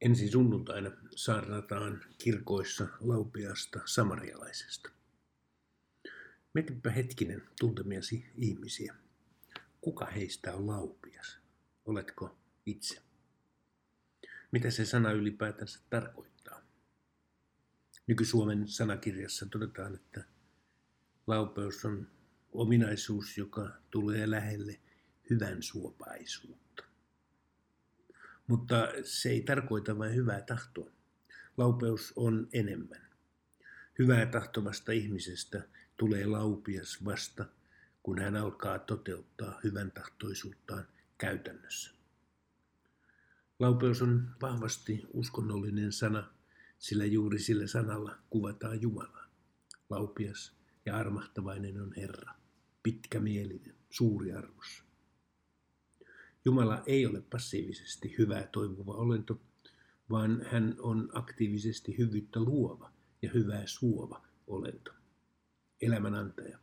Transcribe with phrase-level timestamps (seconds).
[0.00, 4.90] Ensi sunnuntaina saarnataan kirkoissa laupiasta samarialaisesta.
[6.54, 8.94] Mietipä hetkinen tuntemiasi ihmisiä.
[9.80, 11.38] Kuka heistä on laupias?
[11.84, 13.02] Oletko itse?
[14.52, 16.62] Mitä se sana ylipäätänsä tarkoittaa?
[18.06, 20.24] Nyky-Suomen sanakirjassa todetaan, että
[21.26, 22.08] laupeus on
[22.52, 24.80] ominaisuus, joka tulee lähelle
[25.30, 26.87] hyvän suopaisuutta.
[28.48, 30.90] Mutta se ei tarkoita vain hyvää tahtoa.
[31.56, 33.08] Laupeus on enemmän.
[33.98, 37.44] Hyvää tahtovasta ihmisestä tulee laupias vasta,
[38.02, 40.88] kun hän alkaa toteuttaa hyvän tahtoisuuttaan
[41.18, 41.90] käytännössä.
[43.58, 46.34] Laupeus on vahvasti uskonnollinen sana,
[46.78, 49.30] sillä juuri sillä sanalla kuvataan Jumalaa.
[49.90, 52.34] Laupias ja armahtavainen on Herra,
[52.82, 54.87] pitkämielinen, suuri arvossa.
[56.44, 59.40] Jumala ei ole passiivisesti hyvää toivova olento,
[60.10, 64.92] vaan hän on aktiivisesti hyvyyttä luova ja hyvää suova olento.
[65.80, 66.58] Elämän antaja,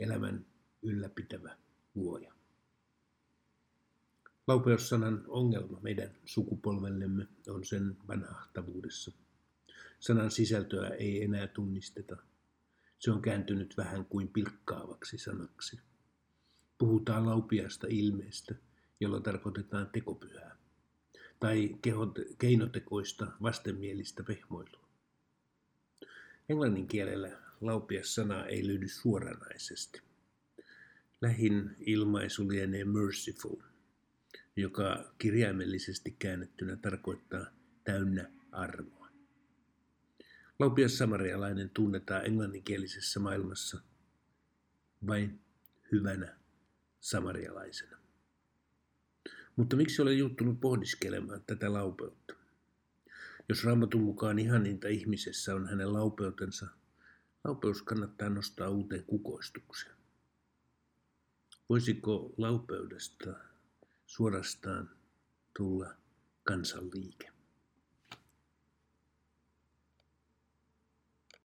[0.00, 0.46] elämän
[0.82, 1.56] ylläpitävä
[1.94, 2.32] luoja.
[4.46, 9.12] Laupeussanan ongelma meidän sukupolvellemme on sen vanhahtavuudessa.
[10.00, 12.16] Sanan sisältöä ei enää tunnisteta.
[12.98, 15.80] Se on kääntynyt vähän kuin pilkkaavaksi sanaksi.
[16.78, 18.54] Puhutaan laupiasta ilmeestä–
[19.00, 20.56] jolla tarkoitetaan tekopyhää,
[21.40, 21.76] tai
[22.38, 24.86] keinotekoista vastenmielistä pehmoilua.
[26.48, 30.02] Englannin kielellä laupias sana ei löydy suoranaisesti.
[31.20, 33.56] Lähin ilmaisu lienee merciful,
[34.56, 37.46] joka kirjaimellisesti käännettynä tarkoittaa
[37.84, 39.08] täynnä armoa.
[40.58, 43.80] Laupias samarialainen tunnetaan englanninkielisessä maailmassa
[45.06, 45.40] vain
[45.92, 46.38] hyvänä
[47.00, 48.05] samarialaisena.
[49.56, 52.34] Mutta miksi olen juttunut pohdiskelemaan tätä laupeutta?
[53.48, 56.66] Jos raamatun mukaan ihaninta ihmisessä on hänen laupeutensa,
[57.44, 59.96] laupeus kannattaa nostaa uuteen kukoistukseen.
[61.68, 63.34] Voisiko laupeudesta
[64.06, 64.90] suorastaan
[65.56, 65.94] tulla
[66.44, 67.35] kansanliike?